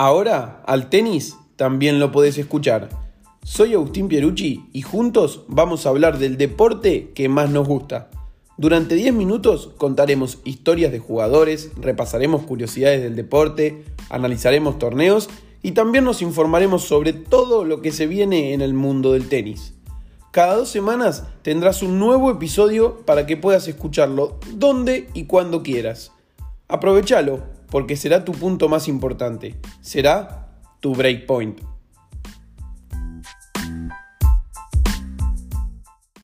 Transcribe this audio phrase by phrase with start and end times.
[0.00, 2.88] Ahora, al tenis también lo podés escuchar.
[3.42, 8.08] Soy Agustín Pierucci y juntos vamos a hablar del deporte que más nos gusta.
[8.56, 15.30] Durante 10 minutos contaremos historias de jugadores, repasaremos curiosidades del deporte, analizaremos torneos
[15.64, 19.74] y también nos informaremos sobre todo lo que se viene en el mundo del tenis.
[20.30, 26.12] Cada dos semanas tendrás un nuevo episodio para que puedas escucharlo donde y cuando quieras.
[26.68, 30.48] Aprovechalo porque será tu punto más importante, será
[30.80, 31.60] tu breakpoint.